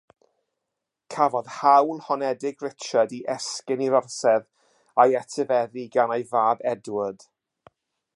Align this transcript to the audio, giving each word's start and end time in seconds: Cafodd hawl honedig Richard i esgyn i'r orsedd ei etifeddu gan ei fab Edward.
Cafodd 1.15 1.49
hawl 1.57 1.99
honedig 2.05 2.65
Richard 2.65 3.13
i 3.17 3.19
esgyn 3.33 3.83
i'r 3.89 3.99
orsedd 3.99 4.47
ei 5.05 5.15
etifeddu 5.23 5.85
gan 5.97 6.15
ei 6.17 6.27
fab 6.33 6.65
Edward. 6.73 7.27